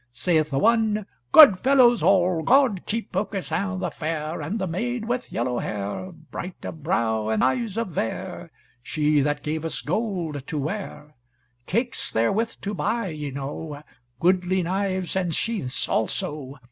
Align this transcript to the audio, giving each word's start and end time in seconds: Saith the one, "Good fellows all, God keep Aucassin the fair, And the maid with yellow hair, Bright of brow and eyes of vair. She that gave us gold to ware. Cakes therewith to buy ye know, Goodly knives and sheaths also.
Saith 0.11 0.49
the 0.49 0.57
one, 0.57 1.05
"Good 1.31 1.59
fellows 1.59 2.01
all, 2.01 2.41
God 2.41 2.87
keep 2.87 3.15
Aucassin 3.15 3.79
the 3.81 3.91
fair, 3.91 4.41
And 4.41 4.57
the 4.57 4.65
maid 4.65 5.05
with 5.05 5.31
yellow 5.31 5.59
hair, 5.59 6.11
Bright 6.11 6.55
of 6.65 6.81
brow 6.81 7.29
and 7.29 7.43
eyes 7.43 7.77
of 7.77 7.89
vair. 7.89 8.49
She 8.81 9.19
that 9.19 9.43
gave 9.43 9.63
us 9.63 9.79
gold 9.81 10.47
to 10.47 10.57
ware. 10.57 11.13
Cakes 11.67 12.09
therewith 12.11 12.55
to 12.61 12.73
buy 12.73 13.09
ye 13.09 13.29
know, 13.29 13.83
Goodly 14.19 14.63
knives 14.63 15.15
and 15.15 15.35
sheaths 15.35 15.87
also. 15.87 16.57